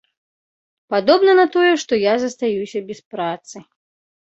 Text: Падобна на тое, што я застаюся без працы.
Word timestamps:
Падобна 0.93 1.31
на 1.41 1.45
тое, 1.57 1.69
што 1.85 2.01
я 2.05 2.13
застаюся 2.25 2.85
без 2.91 3.05
працы. 3.15 3.55